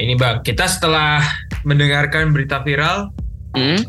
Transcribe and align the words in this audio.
ini 0.00 0.14
bang, 0.14 0.40
kita 0.40 0.64
setelah 0.64 1.20
mendengarkan 1.62 2.32
berita 2.32 2.60
viral, 2.60 3.12
Hmm? 3.50 3.82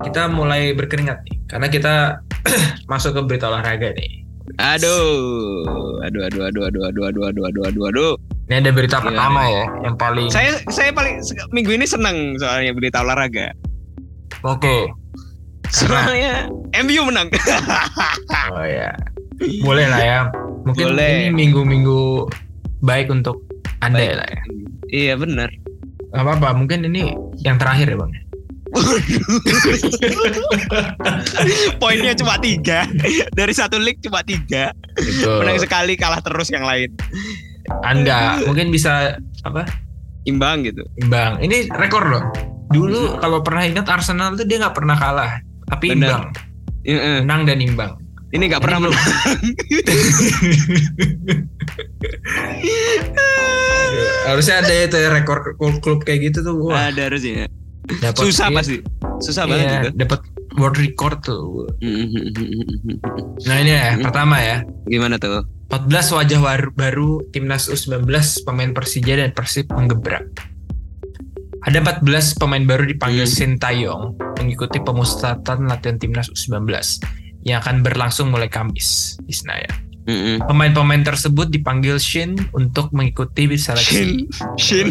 kita 0.00 0.24
mulai 0.26 0.72
berkeringat 0.72 1.20
nih, 1.28 1.36
karena 1.46 1.68
kita 1.68 1.94
masuk 2.90 3.12
ke 3.12 3.20
berita 3.24 3.48
olahraga 3.48 3.92
nih. 3.92 4.24
Aduh, 4.56 5.66
aduh, 6.00 6.22
aduh, 6.24 6.42
aduh, 6.48 6.62
aduh, 6.64 6.82
aduh, 6.88 7.04
aduh, 7.04 7.24
aduh, 7.28 7.44
aduh, 7.44 7.62
aduh, 7.66 7.84
aduh. 7.90 8.12
Ini 8.46 8.62
ada 8.62 8.70
berita 8.70 8.98
Gimana? 8.98 9.10
pertama 9.10 9.40
ya, 9.46 9.64
yang 9.82 9.96
paling. 9.98 10.26
Saya, 10.30 10.50
saya 10.70 10.94
paling 10.94 11.18
minggu 11.50 11.74
ini 11.74 11.84
senang 11.84 12.38
soalnya 12.38 12.72
berita 12.72 13.02
olahraga. 13.02 13.50
Oke. 14.46 14.86
Soalnya 15.68 16.46
MU 16.82 17.02
menang. 17.04 17.26
Oh 18.46 18.62
ya, 18.62 18.94
boleh 19.60 19.86
lah 19.90 20.00
ya. 20.00 20.18
Mungkin 20.62 20.94
Boleh. 20.94 21.28
ini 21.28 21.34
minggu-minggu 21.34 22.30
baik 22.80 23.10
untuk 23.10 23.42
anda 23.84 24.00
Baik. 24.00 24.16
lah 24.16 24.28
ya. 24.28 24.42
iya 24.92 25.14
benar. 25.18 25.50
Gak 26.14 26.22
apa-apa, 26.22 26.54
mungkin 26.56 26.86
ini 26.86 27.12
yang 27.44 27.58
terakhir 27.60 27.92
ya 27.92 27.96
bang. 27.98 28.12
Poinnya 31.80 32.12
cuma 32.18 32.36
tiga 32.42 32.84
dari 33.32 33.54
satu 33.54 33.78
league 33.80 34.02
cuma 34.04 34.20
tiga. 34.26 34.74
Gitu. 34.98 35.30
Menang 35.40 35.58
sekali 35.60 35.96
kalah 35.96 36.20
terus 36.20 36.50
yang 36.52 36.66
lain. 36.66 36.92
Anda 37.82 38.42
mungkin 38.46 38.70
bisa 38.70 39.18
apa? 39.46 39.66
Imbang 40.26 40.66
gitu. 40.66 40.82
Imbang. 41.00 41.38
Ini 41.42 41.70
rekor 41.72 42.10
loh. 42.10 42.24
Dulu 42.74 43.22
kalau 43.22 43.40
pernah 43.46 43.62
ingat 43.62 43.86
Arsenal 43.86 44.34
tuh 44.34 44.42
dia 44.42 44.58
nggak 44.58 44.74
pernah 44.74 44.98
kalah, 44.98 45.38
tapi 45.70 45.94
imbang, 45.94 46.34
Heeh. 46.82 47.22
menang 47.22 47.46
dan 47.46 47.62
imbang. 47.62 47.94
Ini 48.26 48.44
nggak 48.50 48.58
pernah 48.58 48.78
menang. 48.82 48.98
Harusnya 54.26 54.60
ada 54.60 54.74
itu 54.74 54.96
ya, 54.96 55.08
rekor 55.10 55.54
klub-klub 55.56 56.02
kayak 56.02 56.32
gitu 56.32 56.42
tuh. 56.42 56.54
Wah, 56.58 56.90
Ada 56.90 57.06
harusnya. 57.08 57.46
dapat 58.02 58.18
Susah 58.18 58.50
iya, 58.50 58.56
pasti. 58.58 58.76
Susah 59.22 59.44
banget 59.46 59.62
Iya, 59.64 59.78
itu. 59.78 59.90
dapat 59.94 60.20
world 60.58 60.74
record 60.74 61.22
tuh. 61.22 61.70
Hmm. 61.78 62.10
Nah 63.46 63.56
ini 63.62 63.70
ya, 63.70 63.94
Hmm. 63.94 64.02
pertama 64.02 64.36
ya. 64.42 64.66
Gimana 64.84 65.16
tuh? 65.16 65.46
14 65.70 66.10
wajah 66.10 66.40
baru, 66.42 66.68
baru 66.74 67.10
timnas 67.30 67.70
U19 67.70 68.10
pemain 68.42 68.70
Persija 68.70 69.14
dan 69.16 69.30
Persib 69.30 69.70
menggebrak. 69.70 70.26
Ada 71.62 71.78
14 71.78 72.34
pemain 72.34 72.62
baru 72.62 72.86
dipanggil 72.86 73.22
Hmm. 73.22 73.34
Sintayong 73.54 74.04
mengikuti 74.36 74.78
pemusatan 74.78 75.66
latihan 75.66 75.98
timnas 75.98 76.26
U19 76.28 76.66
yang 77.46 77.62
akan 77.62 77.86
berlangsung 77.86 78.34
mulai 78.34 78.50
Kamis 78.50 79.16
di 79.22 79.30
Senayan. 79.30 79.86
Mm-mm. 80.06 80.42
Pemain-pemain 80.46 81.02
tersebut 81.02 81.50
dipanggil 81.50 81.98
Shin 81.98 82.38
untuk 82.54 82.90
mengikuti 82.94 83.46
seleksi. 83.54 84.26
Shin. 84.58 84.90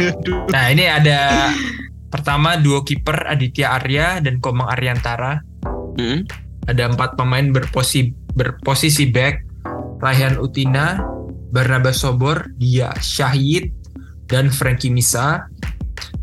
Nah 0.52 0.72
ini 0.72 0.88
ada 0.88 1.52
pertama 2.08 2.56
duo 2.60 2.84
kiper 2.84 3.28
Aditya 3.28 3.76
Arya 3.80 4.20
dan 4.20 4.40
Komang 4.40 4.68
Aryantara. 4.72 5.40
Mm-mm. 5.96 6.28
Ada 6.64 6.92
empat 6.92 7.16
pemain 7.20 7.44
berposi, 7.52 8.16
berposisi 8.32 9.08
back, 9.12 9.44
Raihan 10.00 10.40
Utina, 10.40 11.00
Barnabas 11.52 12.00
Sobor, 12.00 12.48
Dia 12.56 12.92
Syahid, 13.04 13.68
dan 14.28 14.48
Frankie 14.48 14.88
Misa. 14.88 15.44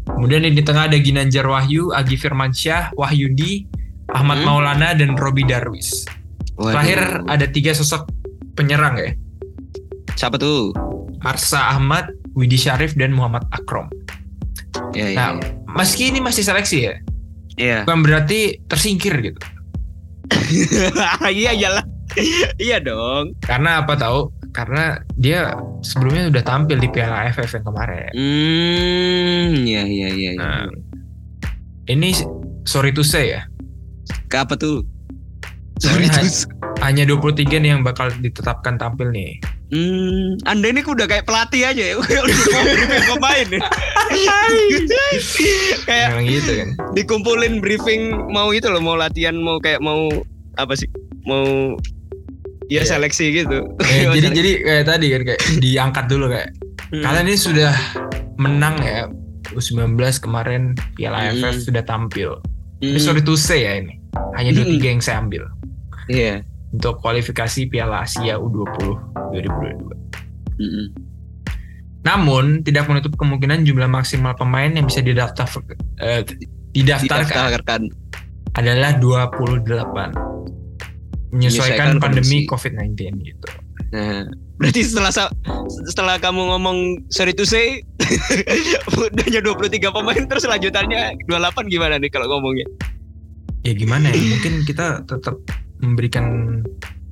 Kemudian 0.10 0.50
di 0.50 0.66
tengah 0.66 0.90
ada 0.90 0.98
Ginanjar 0.98 1.46
Wahyu, 1.46 1.94
Agi 1.94 2.18
Firmansyah, 2.18 2.98
Wahyudi, 2.98 3.70
Ahmad 4.12 4.42
Hmm. 4.42 4.48
Maulana, 4.48 4.92
dan 4.94 5.16
Robi 5.16 5.44
Darwis. 5.44 6.04
Waduh. 6.56 6.76
Terakhir 6.76 7.00
ada 7.26 7.46
tiga 7.48 7.72
sosok 7.72 8.06
penyerang 8.54 8.96
ya, 8.96 9.12
siapa 10.14 10.36
tuh? 10.36 10.76
Arsa 11.22 11.72
Ahmad, 11.72 12.12
Widi 12.34 12.56
Syarif, 12.56 12.94
dan 12.94 13.14
Muhammad 13.14 13.46
Akrom. 13.50 13.88
Ya, 14.92 15.08
ya, 15.08 15.16
Nah, 15.16 15.30
ya. 15.38 15.52
meski 15.74 16.10
ini 16.10 16.20
masih 16.20 16.44
seleksi 16.44 16.78
ya, 16.84 16.94
Iya. 17.56 17.78
bukan 17.86 18.02
berarti 18.04 18.60
tersingkir 18.66 19.16
gitu. 19.22 19.40
Iya 21.32 21.52
iyalah. 21.54 21.86
Iya 22.58 22.84
dong. 22.84 23.36
Karena 23.40 23.84
apa 23.84 23.96
tahu? 23.96 24.32
Karena 24.52 25.00
dia 25.16 25.56
sebelumnya 25.80 26.28
udah 26.28 26.44
tampil 26.44 26.76
di 26.76 26.92
Piala 26.92 27.24
AFF 27.24 27.48
yang 27.56 27.66
kemarin. 27.66 28.12
Hmm, 28.12 29.48
iya 29.64 29.84
iya 29.84 30.08
iya. 30.12 30.30
iya. 30.30 30.32
Nah, 30.36 30.68
ini 31.88 32.12
sorry 32.64 32.92
to 32.92 33.00
say 33.02 33.32
ya, 33.32 33.48
Ke 34.32 34.38
apa 34.40 34.56
tuh? 34.56 34.88
Soalnya 35.78 36.24
hanya 36.80 37.04
23 37.04 37.42
nih 37.60 37.76
yang 37.76 37.82
bakal 37.82 38.08
ditetapkan 38.16 38.78
tampil 38.78 39.12
nih. 39.12 39.38
Hmm, 39.72 40.36
Anda 40.44 40.70
ini 40.70 40.84
udah 40.84 41.04
kayak 41.06 41.26
pelatih 41.26 41.64
aja 41.64 41.84
ya. 41.84 41.96
Udah 42.00 42.22
mau 42.22 42.64
briefing 42.66 43.06
pemain 43.10 43.48
ya. 43.50 43.62
kayak 45.86 46.08
Memang 46.12 46.26
gitu 46.28 46.52
kan. 46.54 46.70
dikumpulin 46.94 47.54
briefing 47.60 48.02
mau 48.30 48.52
itu 48.52 48.68
loh, 48.68 48.80
mau 48.80 48.96
latihan, 48.96 49.34
mau 49.34 49.58
kayak 49.58 49.80
mau 49.80 50.12
apa 50.56 50.76
sih? 50.76 50.88
Mau 51.24 51.76
ya 52.68 52.84
Iya. 52.84 52.98
seleksi 52.98 53.26
gitu. 53.34 53.64
Eh, 53.80 54.08
jadi 54.16 54.28
seleksi. 54.28 54.38
jadi 54.38 54.52
kayak 54.62 54.86
tadi 54.86 55.06
kan 55.10 55.22
kayak 55.26 55.42
diangkat 55.60 56.06
dulu 56.08 56.26
kayak 56.30 56.50
Hmm. 56.92 57.08
kalian 57.08 57.24
ini 57.26 57.40
sudah 57.40 57.72
menang 58.36 58.76
ya 58.78 59.08
U19 59.52 59.96
kemarin 60.20 60.76
Piala 60.92 61.24
Hmm. 61.24 61.40
AFF 61.40 61.64
sudah 61.64 61.80
tampil. 61.82 62.36
Hmm, 62.82 62.92
Ini 62.92 63.00
sorry 63.00 63.24
to 63.24 63.34
say 63.34 63.64
ya 63.64 63.80
ini. 63.80 64.01
Hanya 64.36 64.52
23 64.56 64.82
yang 64.90 65.02
saya 65.02 65.20
ambil 65.20 65.44
Iya. 66.08 66.44
untuk 66.72 67.00
kualifikasi 67.00 67.68
Piala 67.68 68.04
Asia 68.04 68.36
U20 68.36 68.96
2022. 69.32 69.96
Mm-mm. 70.60 70.86
Namun 72.02 72.66
tidak 72.66 72.90
menutup 72.90 73.14
kemungkinan 73.14 73.62
jumlah 73.62 73.86
maksimal 73.86 74.34
pemain 74.34 74.68
yang 74.68 74.86
bisa 74.86 75.00
didaftar 75.00 75.46
eh, 76.00 76.26
didaftarkan 76.72 77.30
Didaftarkan. 77.30 77.82
adalah 78.54 78.98
28 78.98 79.62
menyesuaikan 79.62 80.12
Menyesuaikan 81.32 81.90
pandemi 82.02 82.44
kondisi. 82.44 82.50
COVID-19 82.50 82.98
gitu. 83.24 83.48
Nah, 83.92 84.24
berarti 84.56 84.82
setelah 84.84 85.12
setelah 85.84 86.16
kamu 86.18 86.42
ngomong 86.50 86.78
sorry 87.08 87.32
to 87.32 87.44
say 87.44 87.84
udahnya 88.98 89.40
23 89.40 89.68
pemain 89.92 90.24
terus 90.26 90.44
lanjutannya 90.44 91.16
28 91.28 91.68
gimana 91.68 92.00
nih 92.00 92.10
kalau 92.10 92.28
ngomongnya? 92.32 92.68
Ya 93.62 93.74
gimana 93.74 94.10
ya? 94.10 94.18
Mungkin 94.18 94.66
kita 94.66 95.06
tetap 95.06 95.38
memberikan 95.80 96.26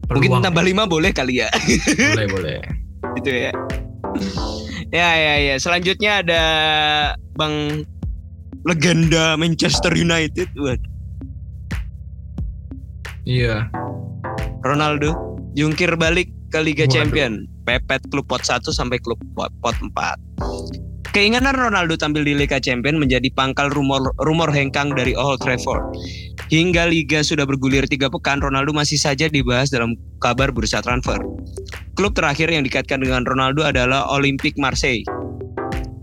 Mungkin 0.10 0.30
peluang. 0.30 0.42
tambah 0.42 0.64
5 0.66 0.90
boleh 0.90 1.12
kali 1.14 1.46
ya. 1.46 1.50
boleh 2.16 2.28
boleh. 2.28 2.58
gitu 3.22 3.30
ya. 3.30 3.52
Ya 4.90 5.10
ya 5.14 5.34
ya, 5.38 5.56
selanjutnya 5.56 6.26
ada 6.26 6.42
Bang 7.38 7.86
legenda 8.66 9.38
Manchester 9.38 9.94
United. 9.94 10.50
Waduh, 10.58 10.90
Iya. 13.24 13.70
Ronaldo 14.66 15.14
jungkir 15.54 15.94
balik 15.94 16.34
ke 16.50 16.58
Liga 16.58 16.90
Waduh. 16.90 16.94
Champion, 16.98 17.32
pepet 17.64 18.02
klub 18.10 18.26
pot 18.26 18.42
1 18.42 18.66
sampai 18.66 18.98
klub 18.98 19.22
pot, 19.38 19.54
pot 19.62 19.78
4. 19.78 20.18
Keinginan 21.10 21.58
Ronaldo 21.58 21.98
tampil 21.98 22.22
di 22.22 22.38
Liga 22.38 22.62
Champion 22.62 23.02
menjadi 23.02 23.34
pangkal 23.34 23.74
rumor 23.74 24.14
rumor 24.22 24.54
hengkang 24.54 24.94
dari 24.94 25.18
Old 25.18 25.42
Trafford. 25.42 25.82
Hingga 26.54 26.86
Liga 26.86 27.26
sudah 27.26 27.50
bergulir 27.50 27.90
tiga 27.90 28.14
pekan, 28.14 28.38
Ronaldo 28.38 28.78
masih 28.78 29.02
saja 29.02 29.26
dibahas 29.26 29.74
dalam 29.74 29.98
kabar 30.22 30.54
bursa 30.54 30.86
transfer. 30.86 31.18
Klub 31.98 32.14
terakhir 32.14 32.54
yang 32.54 32.62
dikaitkan 32.62 33.02
dengan 33.02 33.26
Ronaldo 33.26 33.66
adalah 33.66 34.06
Olympique 34.14 34.62
Marseille. 34.62 35.02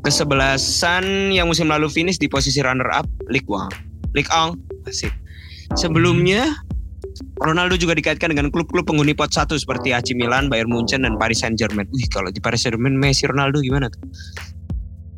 Kesebelasan 0.03 1.31
yang 1.31 1.47
musim 1.47 1.71
lalu 1.71 1.87
finish 1.87 2.19
di 2.19 2.27
posisi 2.27 2.59
runner 2.59 2.91
up 2.91 3.07
Ligue 3.31 3.47
1. 3.47 4.11
Ligue 4.19 4.31
1. 4.31 4.91
Asik. 4.91 5.15
Sebelumnya 5.79 6.51
Ronaldo 7.47 7.79
juga 7.79 7.95
dikaitkan 7.95 8.35
dengan 8.35 8.51
klub-klub 8.51 8.91
penghuni 8.91 9.15
pot 9.15 9.31
1 9.31 9.55
seperti 9.55 9.95
AC 9.95 10.19
Milan, 10.19 10.51
Bayern 10.51 10.71
Munchen 10.71 11.07
dan 11.07 11.15
Paris 11.15 11.47
Saint-Germain. 11.47 11.87
Wih, 11.95 12.11
kalau 12.11 12.35
di 12.35 12.43
Paris 12.43 12.67
Saint-Germain 12.67 12.99
Messi 12.99 13.31
Ronaldo 13.31 13.63
gimana 13.63 13.87
tuh? 13.87 14.03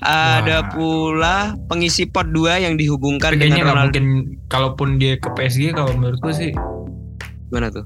Ada 0.00 0.56
Wah. 0.60 0.70
pula 0.70 1.36
pengisi 1.66 2.04
pot 2.04 2.26
2 2.26 2.60
yang 2.60 2.74
dihubungkan 2.74 3.34
kayaknya 3.34 3.60
dengan 3.60 3.66
Ronaldo. 3.68 3.82
mungkin 3.88 4.04
kalaupun 4.46 4.88
dia 4.96 5.16
ke 5.16 5.28
PSG 5.28 5.72
kalau 5.72 5.90
menurutku 5.92 6.30
sih 6.30 6.54
Gimana 7.44 7.68
tuh? 7.68 7.82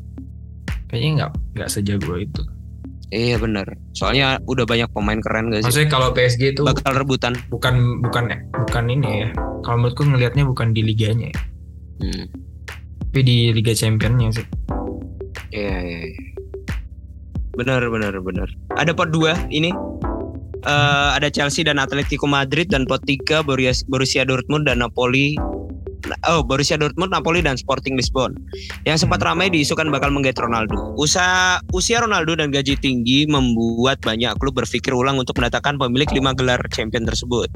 kayaknya 0.86 1.10
nggak 1.18 1.30
nggak 1.54 1.68
sejago 1.68 2.14
itu. 2.14 2.42
Iya 3.08 3.36
benar. 3.36 3.64
Soalnya 3.92 4.40
udah 4.42 4.64
banyak 4.64 4.88
pemain 4.88 5.16
keren 5.18 5.48
gak 5.48 5.60
sih? 5.60 5.68
Maksudnya 5.68 5.90
kalau 5.90 6.08
PSG 6.10 6.42
itu 6.50 6.60
Bakal 6.62 6.92
rebutan. 6.94 7.32
bukan 7.46 7.74
bukan 8.00 8.24
bukan 8.50 8.84
ini 8.86 9.08
ya. 9.18 9.28
Kalau 9.60 9.76
menurutku 9.78 10.02
ngelihatnya 10.02 10.42
bukan 10.42 10.72
di 10.72 10.80
liganya, 10.80 11.28
ya, 11.28 11.40
Hmm. 12.00 12.24
tapi 13.02 13.20
di 13.20 13.36
Liga 13.50 13.70
Championnya 13.70 14.32
sih. 14.32 14.46
Iya, 15.50 15.76
iya, 15.78 16.00
iya. 16.08 16.24
Benar, 17.52 17.84
benar, 17.86 18.16
benar. 18.18 18.48
Ada 18.72 18.90
pot 18.90 19.08
2 19.08 19.36
ini. 19.48 19.70
Eh 20.62 21.10
ada 21.18 21.28
Chelsea 21.28 21.66
dan 21.66 21.82
Atletico 21.82 22.30
Madrid 22.30 22.70
dan 22.70 22.86
pot 22.86 23.02
3 23.02 23.42
Borussia, 23.42 23.74
Borussia 23.90 24.22
Dortmund 24.22 24.70
dan 24.70 24.78
Napoli 24.78 25.34
oh 26.28 26.42
Borussia 26.42 26.74
Dortmund, 26.78 27.14
Napoli 27.14 27.40
dan 27.40 27.54
Sporting 27.54 27.94
Lisbon. 27.94 28.34
Yang 28.82 29.06
sempat 29.06 29.22
ramai 29.22 29.48
diisukan 29.48 29.88
bakal 29.88 30.10
menggait 30.10 30.36
Ronaldo. 30.36 30.94
Usaha 30.98 31.62
usia 31.70 32.02
Ronaldo 32.02 32.34
dan 32.34 32.50
gaji 32.50 32.74
tinggi 32.78 33.24
membuat 33.30 34.02
banyak 34.02 34.34
klub 34.42 34.58
berpikir 34.58 34.92
ulang 34.92 35.18
untuk 35.18 35.38
mendatangkan 35.38 35.78
pemilik 35.78 36.10
lima 36.10 36.30
gelar 36.34 36.60
champion 36.74 37.06
tersebut. 37.06 37.48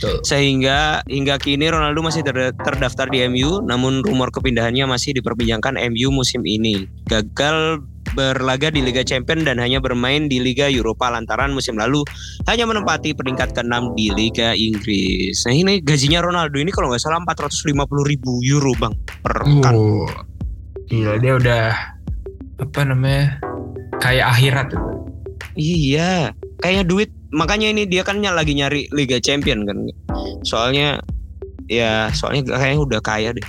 Betul. 0.00 0.20
Sehingga 0.22 1.00
hingga 1.08 1.40
kini 1.40 1.68
Ronaldo 1.68 2.04
masih 2.04 2.22
ter- 2.22 2.54
terdaftar 2.54 3.08
di 3.08 3.24
MU, 3.28 3.64
namun 3.64 4.04
rumor 4.04 4.28
kepindahannya 4.30 4.84
masih 4.88 5.16
diperbincangkan 5.16 5.80
MU 5.92 6.12
musim 6.12 6.44
ini. 6.44 6.86
Gagal 7.08 7.82
berlaga 8.14 8.70
di 8.70 8.80
Liga 8.80 9.02
Champion 9.02 9.42
dan 9.42 9.58
hanya 9.58 9.82
bermain 9.82 10.30
di 10.30 10.38
Liga 10.38 10.70
Eropa 10.70 11.10
lantaran 11.10 11.52
musim 11.52 11.74
lalu 11.74 12.06
hanya 12.46 12.64
menempati 12.64 13.12
peringkat 13.12 13.52
ke-6 13.52 13.98
di 13.98 14.06
Liga 14.14 14.54
Inggris. 14.54 15.42
Nah 15.44 15.54
ini 15.54 15.82
gajinya 15.82 16.22
Ronaldo 16.22 16.56
ini 16.62 16.70
kalau 16.70 16.94
nggak 16.94 17.02
salah 17.02 17.20
450 17.26 17.74
ribu 18.06 18.40
euro 18.46 18.72
bang 18.78 18.94
per 19.20 19.34
pekan. 19.42 19.74
Uh, 19.74 20.08
gila 20.86 21.18
dia 21.18 21.32
udah 21.34 21.64
apa 22.62 22.80
namanya 22.86 23.42
kayak 23.98 24.26
akhirat 24.30 24.66
itu. 24.70 24.88
Iya, 25.54 26.34
kayaknya 26.62 26.84
duit 26.86 27.10
makanya 27.34 27.70
ini 27.74 27.82
dia 27.86 28.06
kan 28.06 28.22
lagi 28.22 28.54
nyari 28.54 28.86
Liga 28.94 29.18
Champion 29.18 29.66
kan. 29.66 29.90
Soalnya 30.46 31.02
ya 31.66 32.10
soalnya 32.14 32.54
kayaknya 32.54 32.80
udah 32.80 33.00
kaya 33.02 33.30
deh. 33.34 33.46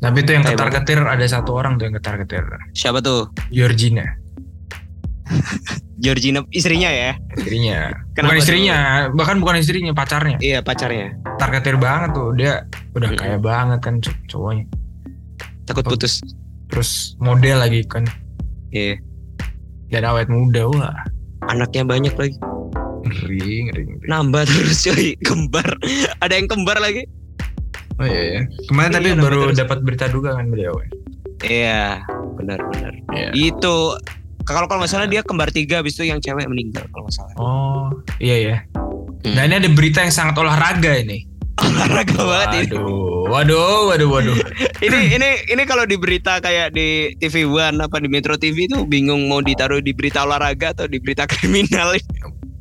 Tapi 0.00 0.24
itu 0.24 0.30
yang 0.32 0.44
Kayak 0.44 0.56
ketar 0.56 0.70
ketir 0.80 0.98
ada 1.04 1.26
satu 1.28 1.50
orang 1.52 1.76
tuh 1.76 1.84
yang 1.86 1.94
ketar 2.00 2.16
ketir. 2.16 2.44
Siapa 2.72 3.04
tuh? 3.04 3.28
Georgina, 3.52 4.16
Georgina 6.00 6.40
istrinya 6.50 6.88
ya? 6.88 7.12
istrinya. 7.36 7.92
Kenapa 8.16 8.32
bukan 8.32 8.34
tuh? 8.34 8.42
istrinya, 8.42 8.76
bahkan 9.12 9.36
bukan 9.38 9.56
istrinya, 9.60 9.92
pacarnya. 9.92 10.36
Iya 10.40 10.58
pacarnya. 10.64 11.14
Ketar 11.36 11.50
ketir 11.54 11.76
banget 11.76 12.10
tuh 12.16 12.32
dia 12.32 12.64
udah 12.96 13.08
Mm-mm. 13.12 13.20
kaya 13.20 13.36
banget 13.36 13.78
kan 13.84 13.94
cow- 14.00 14.20
cowoknya. 14.26 14.64
Takut 15.68 15.84
putus. 15.84 16.24
Terus 16.72 17.14
model 17.20 17.60
lagi 17.60 17.84
kan 17.84 18.08
Iya. 18.72 18.96
dan 19.92 20.06
awet 20.06 20.32
muda 20.32 20.64
wah. 20.66 20.96
Anaknya 21.46 21.84
banyak 21.84 22.14
lagi. 22.16 22.38
Ngeri, 23.04 23.68
ngeri, 23.68 23.82
ngeri. 23.86 24.06
Nambah 24.08 24.42
terus 24.46 24.80
cuy, 24.82 25.12
kembar. 25.20 25.66
Ada 26.18 26.40
yang 26.40 26.48
kembar 26.48 26.80
lagi. 26.80 27.04
Oh 28.00 28.06
iya 28.08 28.22
ya. 28.24 28.40
Kemarin 28.64 28.88
Iya, 28.88 28.96
tapi 28.96 29.08
nambah 29.12 29.22
baru 29.22 29.40
dapat 29.52 29.78
berita 29.84 30.08
juga 30.08 30.32
kan 30.32 30.48
beliau. 30.48 30.72
ya? 30.74 30.88
Iya, 31.40 31.84
benar-benar. 32.34 32.92
Iya. 33.12 33.28
Itu 33.36 33.96
kalau 34.42 34.64
kalau 34.64 34.80
nggak 34.80 34.90
salah 34.90 35.04
dia 35.04 35.20
kembar 35.20 35.52
tiga, 35.52 35.84
habis 35.84 35.94
itu 35.94 36.08
yang 36.08 36.16
cewek 36.18 36.48
meninggal 36.48 36.88
kalau 36.90 37.04
nggak 37.04 37.16
salah. 37.16 37.34
Oh 37.36 37.86
iya 38.16 38.36
ya. 38.40 38.56
Hmm. 39.20 39.36
Nah 39.36 39.42
ini 39.44 39.54
ada 39.60 39.68
berita 39.68 40.00
yang 40.00 40.10
sangat 40.10 40.34
olahraga 40.34 40.96
ini. 40.96 41.28
Olahraga 41.60 42.16
banget 42.16 42.48
ini. 42.56 42.64
Waduh, 42.72 43.28
waduh, 43.28 43.80
waduh, 43.92 44.08
waduh. 44.08 44.36
ini 44.86 45.12
ini 45.12 45.28
ini 45.52 45.62
kalau 45.68 45.84
di 45.84 46.00
berita 46.00 46.40
kayak 46.40 46.72
di 46.72 47.12
TV 47.20 47.44
One 47.44 47.84
apa 47.84 48.00
di 48.00 48.08
Metro 48.08 48.32
TV 48.34 48.64
itu 48.64 48.80
bingung 48.88 49.28
mau 49.28 49.44
ditaruh 49.44 49.84
di 49.84 49.92
berita 49.92 50.24
olahraga 50.24 50.72
atau 50.72 50.88
di 50.88 50.96
berita 50.96 51.28
kriminal. 51.32 51.92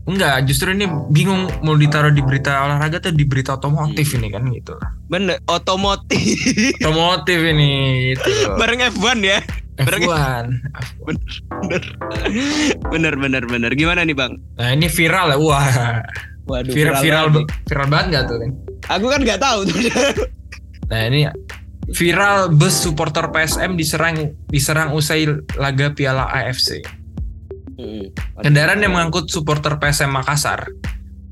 Enggak, 0.09 0.49
justru 0.49 0.73
ini 0.73 0.89
bingung 1.13 1.45
mau 1.61 1.77
ditaruh 1.77 2.09
di 2.09 2.25
berita 2.25 2.65
olahraga 2.65 2.97
atau 2.97 3.13
di 3.13 3.29
berita 3.29 3.53
otomotif 3.53 4.17
ini 4.17 4.33
kan 4.33 4.49
gitu. 4.49 4.73
Bener, 5.05 5.37
otomotif. 5.45 6.17
Otomotif 6.81 7.37
ini 7.37 7.71
itu. 8.17 8.31
Bareng 8.57 8.81
F1 8.89 9.21
ya. 9.21 9.37
F1. 9.77 10.49
Bener. 11.05 11.83
bener 12.89 13.13
bener 13.21 13.43
bener. 13.45 13.71
Gimana 13.77 14.01
nih, 14.01 14.17
Bang? 14.17 14.41
Nah, 14.57 14.73
ini 14.73 14.89
viral 14.89 15.33
ya. 15.33 15.37
Wah. 15.37 16.01
Waduh, 16.49 16.73
Viral 16.73 16.97
viral 17.05 17.25
banget. 17.29 17.49
viral 17.69 17.87
banget 17.93 18.07
gak 18.09 18.23
tuh 18.25 18.37
kan? 18.41 18.51
Aku 18.97 19.05
kan 19.13 19.19
nggak 19.21 19.37
tahu. 19.39 19.59
Nah, 20.89 21.01
ini 21.05 21.29
viral 21.93 22.49
bus 22.49 22.73
supporter 22.73 23.29
PSM 23.29 23.77
diserang 23.77 24.33
diserang 24.49 24.89
usai 24.97 25.29
laga 25.53 25.93
Piala 25.93 26.25
AFC. 26.25 26.81
Hmm. 27.79 28.11
Kendaraan 28.43 28.83
yang 28.83 28.91
mengangkut 28.91 29.31
supporter 29.31 29.79
PSM 29.79 30.11
Makassar 30.11 30.67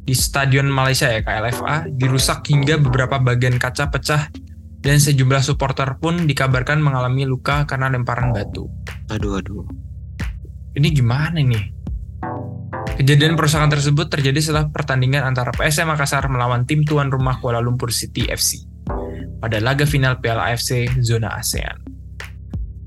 di 0.08 0.16
Stadion 0.16 0.72
Malaysia 0.72 1.12
ya 1.12 1.20
KLFA 1.20 1.92
dirusak 1.92 2.48
hingga 2.48 2.80
beberapa 2.80 3.20
bagian 3.20 3.60
kaca 3.60 3.92
pecah 3.92 4.32
dan 4.80 4.96
sejumlah 5.04 5.44
supporter 5.44 6.00
pun 6.00 6.24
dikabarkan 6.24 6.80
mengalami 6.80 7.28
luka 7.28 7.68
karena 7.68 7.92
lemparan 7.92 8.32
batu. 8.32 8.72
Aduh 9.12 9.44
aduh. 9.44 9.68
Ini 10.80 10.88
gimana 10.96 11.44
nih? 11.44 11.76
Kejadian 12.96 13.36
perusakan 13.36 13.68
tersebut 13.68 14.08
terjadi 14.08 14.40
setelah 14.40 14.72
pertandingan 14.72 15.28
antara 15.28 15.52
PSM 15.52 15.92
Makassar 15.92 16.32
melawan 16.32 16.64
tim 16.64 16.88
tuan 16.88 17.12
rumah 17.12 17.44
Kuala 17.44 17.60
Lumpur 17.60 17.92
City 17.92 18.32
FC 18.32 18.64
pada 19.44 19.60
laga 19.60 19.84
final 19.84 20.24
Piala 20.24 20.48
AFC 20.48 20.88
zona 21.04 21.36
ASEAN 21.36 21.84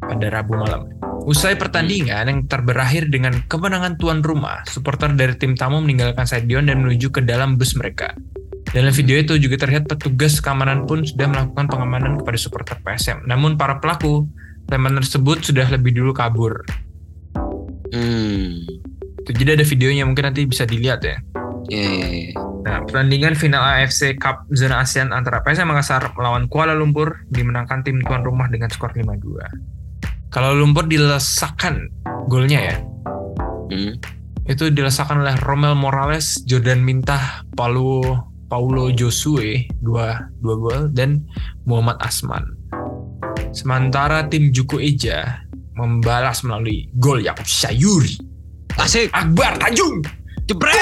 pada 0.00 0.26
Rabu 0.32 0.56
malam. 0.56 1.09
Usai 1.28 1.56
pertandingan 1.56 2.26
yang 2.26 2.40
terberakhir 2.48 3.12
dengan 3.12 3.44
kemenangan 3.44 4.00
tuan 4.00 4.24
rumah, 4.24 4.64
supporter 4.64 5.12
dari 5.12 5.36
tim 5.36 5.52
tamu 5.52 5.84
meninggalkan 5.84 6.24
stadion 6.24 6.64
dan 6.68 6.80
menuju 6.80 7.12
ke 7.12 7.20
dalam 7.20 7.60
bus 7.60 7.76
mereka. 7.76 8.16
Dalam 8.70 8.94
video 8.94 9.18
itu 9.18 9.34
juga 9.36 9.58
terlihat 9.58 9.90
petugas 9.90 10.38
keamanan 10.38 10.86
pun 10.86 11.02
sudah 11.02 11.26
melakukan 11.26 11.66
pengamanan 11.66 12.22
kepada 12.22 12.38
supporter 12.38 12.76
PSM. 12.86 13.26
Namun 13.26 13.58
para 13.58 13.82
pelaku 13.82 14.30
lemparan 14.70 15.02
tersebut 15.02 15.42
sudah 15.42 15.66
lebih 15.66 15.90
dulu 15.90 16.14
kabur. 16.14 16.62
Hmm. 17.90 18.62
Tuh, 19.26 19.34
Jadi 19.34 19.58
ada 19.58 19.66
videonya 19.66 20.06
mungkin 20.06 20.30
nanti 20.30 20.46
bisa 20.46 20.62
dilihat 20.62 21.02
ya. 21.02 21.18
Iya 21.66 21.90
iya 21.90 22.08
iya. 22.08 22.32
Nah, 22.60 22.84
pertandingan 22.84 23.34
final 23.34 23.64
AFC 23.64 24.20
Cup 24.20 24.46
zona 24.52 24.84
ASEAN 24.84 25.10
antara 25.10 25.40
PSM 25.42 25.66
Makassar 25.66 26.12
melawan 26.14 26.46
Kuala 26.46 26.76
Lumpur 26.76 27.24
dimenangkan 27.32 27.82
tim 27.82 27.98
tuan 28.04 28.22
rumah 28.22 28.46
dengan 28.52 28.70
skor 28.70 28.92
5-2. 28.94 29.79
Kuala 30.30 30.54
Lumpur 30.54 30.86
dilesakan 30.86 31.90
golnya 32.30 32.70
ya. 32.70 32.76
Hmm. 33.70 33.98
Itu 34.46 34.70
dilesakan 34.70 35.26
oleh 35.26 35.34
Romel 35.42 35.74
Morales, 35.74 36.46
Jordan 36.46 36.86
Mintah, 36.86 37.42
Paulo 37.58 38.30
Paulo 38.50 38.90
Josue 38.90 39.66
dua 39.78 40.30
dua 40.42 40.54
gol 40.58 40.80
dan 40.94 41.26
Muhammad 41.66 41.98
Asman. 42.02 42.46
Sementara 43.50 44.26
tim 44.30 44.54
Juku 44.54 44.78
Eja 44.78 45.46
membalas 45.74 46.46
melalui 46.46 46.90
gol 46.98 47.22
Yakub 47.22 47.46
Sayuri. 47.46 48.14
Asik. 48.78 49.10
Akbar 49.10 49.58
Tanjung 49.58 50.02
Jebret. 50.46 50.78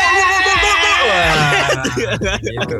Gitu. 2.45 2.79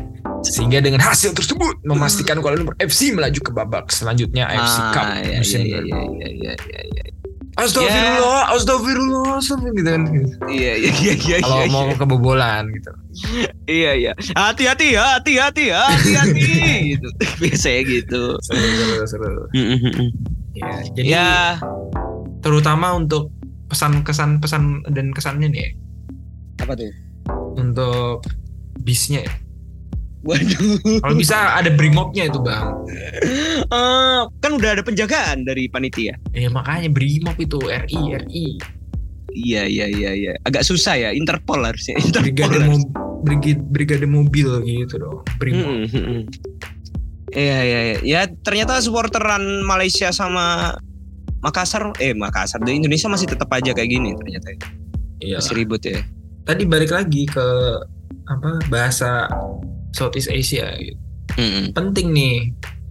Sehingga 0.46 0.78
dengan 0.78 1.02
hasil 1.02 1.34
tersebut 1.34 1.82
memastikan 1.82 2.38
Kuala 2.38 2.56
Lumpur 2.56 2.78
FC 2.78 3.10
melaju 3.10 3.40
ke 3.42 3.50
babak 3.50 3.90
selanjutnya 3.90 4.46
AFC 4.46 4.78
Cup 4.92 5.06
Ah, 5.06 5.18
iya, 5.18 5.38
musim 5.42 5.60
iya, 5.62 5.78
iya, 5.82 6.00
iya, 6.06 6.28
iya, 6.30 6.52
iya, 6.54 6.80
iya. 6.86 7.04
Astagfirullah, 7.56 8.52
astagfirullah, 8.52 9.40
astagfirullah 9.40 9.76
gitu 9.80 9.88
kan. 9.88 10.02
Iya, 10.44 10.72
iya, 10.76 10.92
iya, 10.92 11.14
iya, 11.16 11.36
Kalau 11.40 11.64
iya, 11.64 11.72
mau 11.72 11.88
kebobolan 11.88 12.68
gitu. 12.68 12.92
iya, 13.64 13.96
iya. 13.96 14.12
Hati-hati, 14.36 14.92
ya, 14.92 15.16
hati-hati, 15.16 15.72
ya, 15.72 15.88
hati-hati, 15.88 16.44
gitu. 16.92 17.08
Biasanya 17.40 17.80
gitu. 17.88 18.22
Seru, 18.44 18.60
seru, 18.60 18.96
seru. 19.08 19.44
Ya, 20.52 20.68
jadi 20.92 21.06
Ya, 21.08 21.32
terutama 22.44 22.92
untuk 22.92 23.32
pesan 23.72 24.04
kesan 24.04 24.36
pesan 24.38 24.84
dan 24.92 25.16
kesannya 25.16 25.48
nih 25.48 25.60
ya, 25.64 25.70
apa 26.60 26.72
tuh? 26.76 26.92
untuk 27.56 28.20
bisnya 28.84 29.24
ya. 29.24 29.32
Waduh. 30.24 31.02
Kalau 31.04 31.16
bisa 31.16 31.36
ada 31.54 31.68
brimobnya 31.74 32.26
itu 32.30 32.40
bang. 32.40 32.72
Eh, 33.66 34.20
kan 34.40 34.50
udah 34.56 34.70
ada 34.78 34.82
penjagaan 34.82 35.44
dari 35.44 35.68
panitia. 35.68 36.16
Ya 36.32 36.48
makanya 36.48 36.88
brimob 36.88 37.36
itu 37.36 37.60
RI 37.60 38.00
RI. 38.24 38.46
Iya, 39.36 39.68
iya, 39.68 39.86
iya, 39.92 40.10
iya. 40.16 40.32
Agak 40.48 40.64
susah 40.64 40.96
ya, 40.96 41.10
Interpol 41.12 41.60
harusnya. 41.60 42.00
Interpol 42.00 42.24
Brigade 42.32 42.56
harus. 42.56 42.68
mob, 42.72 42.84
brigade, 43.20 43.62
brigade 43.68 44.08
mobil 44.08 44.48
gitu 44.64 44.96
dong. 44.96 45.20
Brimob. 45.36 45.68
Mm, 45.68 45.84
mm, 45.92 46.04
mm. 46.08 46.22
Iya, 47.36 47.58
iya, 47.60 47.80
iya. 47.84 47.96
Ya 48.00 48.20
ternyata 48.30 48.80
supporteran 48.80 49.44
Malaysia 49.66 50.08
sama 50.14 50.78
Makassar, 51.44 51.92
eh 52.00 52.16
Makassar, 52.16 52.64
di 52.64 52.80
Indonesia 52.80 53.12
masih 53.12 53.28
tetap 53.28 53.52
aja 53.52 53.76
kayak 53.76 53.90
gini 53.92 54.16
ternyata. 54.16 54.56
ya. 54.56 54.58
Iya. 55.20 55.36
Masih 55.42 55.52
ribut 55.52 55.82
ya. 55.84 56.00
Tadi 56.48 56.62
balik 56.64 56.94
lagi 56.94 57.28
ke 57.28 57.46
apa 58.26 58.58
bahasa 58.72 59.28
Southeast 59.94 60.30
Asia 60.32 60.72
gitu. 60.78 60.98
Mm-mm. 61.36 61.74
Penting 61.76 62.14
nih. 62.14 62.36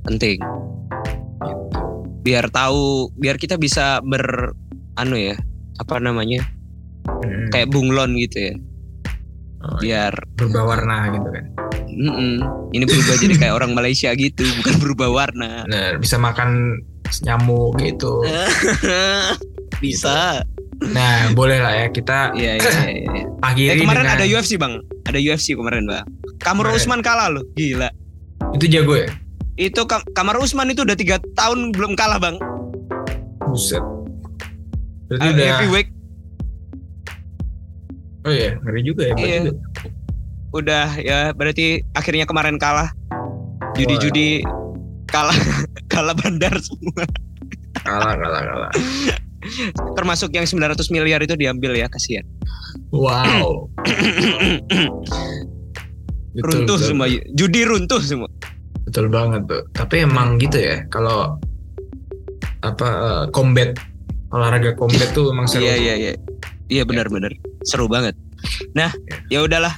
Penting. 0.05 0.37
Gitu. 0.39 1.79
Biar 2.25 2.49
tahu, 2.49 3.09
biar 3.17 3.37
kita 3.37 3.57
bisa 3.57 4.01
ber 4.01 4.53
anu 4.97 5.17
ya, 5.17 5.35
apa 5.81 5.97
namanya? 6.01 6.41
Hmm. 7.05 7.49
Kayak 7.53 7.71
bunglon 7.73 8.17
gitu 8.17 8.37
ya. 8.51 8.53
Oh, 9.65 9.77
iya. 9.81 10.09
Biar 10.11 10.13
berubah 10.37 10.63
warna 10.77 11.09
gitu 11.13 11.29
kan. 11.33 11.45
mm-mm. 11.95 12.43
ini 12.75 12.83
berubah 12.83 13.15
jadi 13.23 13.35
kayak 13.39 13.55
orang 13.55 13.71
Malaysia 13.71 14.11
gitu, 14.19 14.43
bukan 14.59 14.75
berubah 14.83 15.09
warna. 15.15 15.63
Nah, 15.63 15.95
bisa 15.95 16.19
makan 16.19 16.81
nyamuk 17.23 17.79
gitu. 17.79 18.19
bisa. 19.83 20.43
Nah, 20.75 21.31
boleh 21.31 21.57
lah 21.57 21.73
ya 21.73 21.87
kita 21.87 22.35
Iya, 22.35 22.51
iya, 22.55 22.69
iya. 22.83 22.91
iya. 23.07 23.25
akhiri 23.47 23.69
Eh, 23.69 23.77
kemarin 23.79 24.03
dengan 24.03 24.15
ada 24.15 24.25
UFC 24.25 24.51
bang, 24.55 24.73
ada 25.03 25.17
UFC 25.17 25.47
kemarin 25.53 25.83
bang. 25.85 26.03
Kemarin. 26.37 26.73
Usman 26.73 26.99
kalah 26.99 27.29
loh, 27.29 27.43
gila. 27.53 27.89
itu 28.51 28.65
jago 28.67 28.95
ya. 28.95 29.07
Itu 29.55 29.83
Kam- 29.83 30.03
Kamar 30.11 30.35
Usman 30.37 30.67
itu 30.67 30.83
udah 30.83 30.93
tiga 30.93 31.15
tahun 31.33 31.71
belum 31.71 31.95
kalah 31.95 32.19
bang. 32.19 32.35
Buset. 33.41 33.79
Berarti 35.05 35.21
Uh, 35.21 35.31
udah 35.31 35.45
heavyweight 35.53 35.89
Oh 38.21 38.33
iya, 38.33 38.57
ngeri 38.57 38.81
juga 38.81 39.03
ya. 39.05 39.15
Iya. 39.15 39.39
juga. 39.45 39.61
udah 40.51 40.87
ya 40.97 41.19
berarti 41.31 41.83
akhirnya 41.93 42.25
kemarin 42.25 42.55
kalah. 42.55 42.89
Judi-judi 43.73 44.41
kalah 45.05 45.35
kalah 45.93 46.15
bandar 46.15 46.55
semua. 46.57 47.05
Kalah, 47.79 48.15
kalah, 48.15 48.41
kalah. 48.41 48.71
Termasuk 49.95 50.31
yang 50.35 50.45
900 50.47 50.79
miliar 50.91 51.19
itu 51.23 51.35
diambil 51.37 51.75
ya 51.75 51.87
kasihan. 51.87 52.25
Wow. 52.91 53.69
Betul, 56.35 56.67
runtuh 56.67 56.75
betul. 56.75 56.87
semua. 56.91 57.07
Judi 57.31 57.61
runtuh 57.63 58.01
semua. 58.03 58.27
Betul 58.83 59.07
banget 59.07 59.47
tuh. 59.47 59.63
Tapi 59.71 60.03
emang 60.03 60.35
gitu 60.35 60.59
ya, 60.59 60.83
kalau 60.91 61.39
apa 62.59 62.87
eh, 62.91 63.23
combat 63.31 63.71
olahraga 64.35 64.75
combat 64.75 65.07
tuh 65.15 65.31
emang 65.31 65.47
seru. 65.47 65.63
Iya 65.63 65.75
iya 65.79 65.93
iya. 65.95 66.13
Iya 66.67 66.83
benar-benar 66.83 67.31
seru 67.63 67.87
banget. 67.87 68.19
Nah, 68.75 68.91
ya 69.31 69.47
udahlah. 69.47 69.71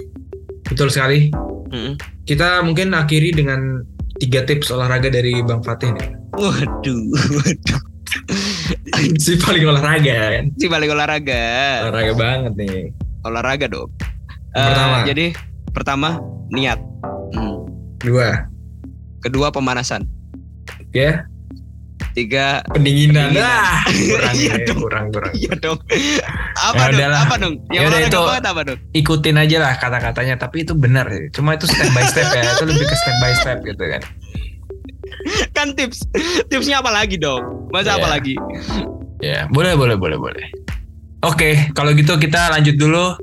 Betul 0.65 0.89
sekali. 0.89 1.29
Mm-mm. 1.69 1.99
Kita 2.25 2.65
mungkin 2.65 2.95
akhiri 2.97 3.37
dengan 3.37 3.85
tiga 4.17 4.41
tips 4.43 4.73
olahraga 4.73 5.13
dari 5.13 5.37
Bang 5.45 5.61
Fatih 5.61 5.93
nih. 5.93 6.09
Waduh, 6.35 7.01
waduh. 7.37 7.81
si 9.23 9.37
paling 9.37 9.63
olahraga 9.63 10.15
kan. 10.37 10.45
Si 10.55 10.65
balik 10.65 10.89
olahraga. 10.89 11.43
Olahraga 11.85 12.13
banget 12.13 12.53
nih. 12.55 12.79
Olahraga 13.21 13.65
dong. 13.67 13.89
Eh, 14.51 14.63
pertama. 14.63 14.97
Jadi 15.03 15.25
pertama 15.71 16.09
niat. 16.49 16.79
Hmm. 17.33 17.67
Dua. 17.97 18.47
Kedua 19.19 19.49
pemanasan. 19.49 20.05
Ya, 20.91 21.25
Tiga 22.13 22.65
pendinginan. 22.73 23.29
Pendinginan. 23.29 23.45
Ah, 23.45 23.85
kurang, 23.85 24.33
Iya 24.41 24.53
ya, 24.55 24.65
dong. 24.65 24.79
kurang, 24.81 25.05
kurang. 25.13 25.33
Iya 25.33 25.53
dong. 25.55 25.77
Apa 26.55 26.73
Ya 26.73 26.81
dong? 26.81 26.95
udahlah. 26.97 27.19
Apa 27.21 27.35
dong? 27.37 27.53
Yang 27.67 27.77
Ya 27.77 27.87
udah 27.87 27.99
itu. 28.01 28.21
apa 28.41 28.61
dong? 28.65 28.79
Ikutin 28.91 29.37
aja 29.37 29.57
lah 29.59 29.73
kata-katanya, 29.77 30.35
tapi 30.35 30.65
itu 30.65 30.73
benar. 30.73 31.05
sih. 31.07 31.29
Cuma 31.29 31.53
itu 31.53 31.69
step 31.69 31.93
by 31.93 32.05
step 32.07 32.25
ya. 32.27 32.41
Itu 32.57 32.65
lebih 32.65 32.85
ke 32.85 32.95
step 32.95 33.15
by 33.21 33.33
step 33.35 33.57
gitu 33.61 33.83
kan. 33.85 34.01
Kan 35.57 35.73
tips. 35.73 36.03
Tipsnya 36.47 36.79
apa 36.79 36.91
lagi 36.91 37.17
dong? 37.17 37.69
Masa 37.69 37.95
apa 37.95 38.07
Iya. 38.07 38.13
lagi? 38.13 38.35
Ya, 39.17 39.39
boleh, 39.49 39.73
boleh, 39.73 39.97
boleh, 39.97 40.17
boleh. 40.17 40.45
Oke, 41.25 41.73
kalau 41.73 41.91
gitu 41.91 42.15
kita 42.15 42.53
lanjut 42.53 42.77
dulu 42.77 43.17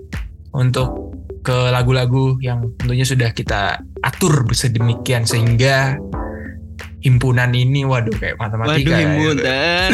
untuk 0.50 1.14
ke 1.44 1.54
lagu-lagu 1.70 2.34
yang 2.40 2.66
tentunya 2.80 3.06
sudah 3.06 3.30
kita 3.30 3.78
atur 4.02 4.42
sedemikian 4.50 5.22
sehingga 5.22 5.94
himpunan 7.04 7.52
ini, 7.52 7.84
waduh 7.84 8.10
kayak 8.16 8.40
matematika. 8.40 8.90
Waduh, 8.90 8.90
ya, 8.90 8.98
himpunan. 9.04 9.90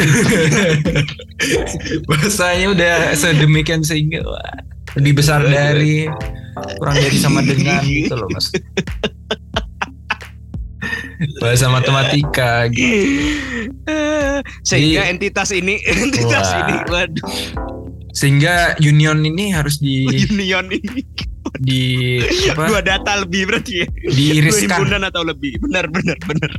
Bahasanya 2.08 2.66
udah 2.70 2.94
sedemikian 3.12 3.82
sehingga 3.82 4.22
wah, 4.22 4.56
lebih 4.96 5.18
besar 5.18 5.42
dari 5.44 6.06
kurang 6.78 6.96
dari 6.96 7.18
sama 7.18 7.42
dengan 7.42 7.82
gitu 7.90 8.14
loh 8.14 8.30
mas. 8.30 8.48
Bahasa 11.40 11.66
matematika 11.74 12.68
gitu. 12.68 13.08
Sehingga 14.68 15.04
Jadi- 15.04 15.12
entitas 15.12 15.48
ini, 15.50 15.74
entitas 16.04 16.46
Wah. 16.46 16.58
ini, 16.62 16.74
waduh, 16.86 17.26
Sehingga 18.10 18.74
union 18.78 19.22
ini 19.22 19.54
harus 19.54 19.78
di 19.78 20.04
union 20.26 20.66
ini 20.68 21.00
di 21.62 21.82
apa? 22.50 22.66
dua 22.68 22.82
data 22.82 23.22
lebih 23.22 23.48
berarti 23.48 23.72
ya. 23.80 23.86
Dua 23.86 24.12
diiriskan. 24.12 24.76
himpunan 24.76 25.02
atau 25.06 25.22
lebih. 25.22 25.56
Benar, 25.62 25.86
benar, 25.88 26.18
benar. 26.26 26.50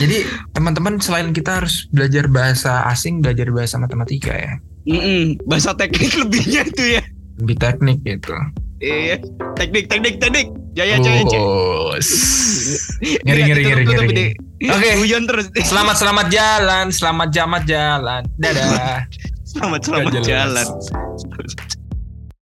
Jadi 0.00 0.24
teman-teman 0.50 0.96
selain 0.98 1.30
kita 1.30 1.60
harus 1.60 1.84
belajar 1.92 2.24
bahasa 2.26 2.88
asing, 2.88 3.20
belajar 3.20 3.52
bahasa 3.52 3.76
matematika 3.76 4.32
ya. 4.32 4.52
Mm-mm, 4.84 5.36
bahasa 5.44 5.76
teknik 5.76 6.12
lebihnya 6.16 6.64
itu 6.64 6.84
ya. 6.96 7.02
Lebih 7.42 7.56
teknik 7.58 7.98
gitu. 8.06 8.34
Iya, 8.84 9.16
teknik, 9.58 9.88
teknik, 9.90 10.20
teknik. 10.20 10.48
Jaya, 10.74 10.98
jaya, 10.98 11.22
jaya. 11.30 11.40
Oh, 11.40 11.94
ngeri 13.26 13.42
ngeri 13.46 13.62
ngeri 13.62 13.82
ngeri. 13.86 14.06
ngeri. 14.10 14.26
Oke. 14.74 14.88
Guyon 14.98 15.24
terus. 15.30 15.46
Selamat 15.62 15.96
selamat 15.98 16.26
jalan, 16.34 16.86
selamat 16.90 17.28
jamat 17.30 17.62
jalan. 17.66 18.22
Dadah. 18.38 19.06
Selamat 19.54 19.86
selamat 19.86 20.26
jalan. 20.26 20.66